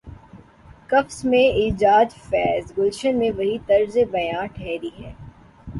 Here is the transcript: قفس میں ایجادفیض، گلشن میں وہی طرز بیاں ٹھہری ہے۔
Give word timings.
قفس 0.87 1.25
میں 1.25 1.43
ایجادفیض، 1.61 2.71
گلشن 2.77 3.17
میں 3.19 3.31
وہی 3.37 3.57
طرز 3.67 3.97
بیاں 4.11 4.45
ٹھہری 4.55 4.89
ہے۔ 4.99 5.13